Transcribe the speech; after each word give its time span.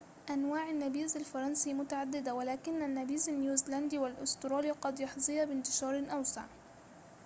أنواع 0.29 0.69
النبيذ 0.69 1.17
الفرنسي 1.17 1.73
متعددة 1.73 2.33
ولكن 2.33 2.81
النبيذ 2.81 3.29
النيوزيلندي 3.29 3.97
والأسترالي 3.97 4.71
قد 4.71 4.99
يحظيا 4.99 5.45
بانتشار 5.45 6.05
أوسع 6.11 6.43